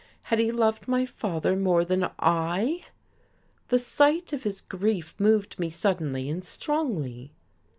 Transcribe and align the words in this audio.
Had 0.23 0.39
he 0.39 0.51
loved 0.51 0.87
my 0.87 1.05
father 1.05 1.55
more 1.55 1.85
than 1.85 2.09
I? 2.17 2.85
The 3.67 3.77
sight 3.77 4.33
of 4.33 4.41
his 4.41 4.59
grief 4.59 5.13
moved 5.19 5.59
me 5.59 5.69
suddenly 5.69 6.27
and 6.27 6.43
strongly.... 6.43 7.33